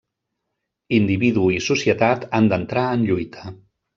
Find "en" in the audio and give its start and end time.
2.97-3.07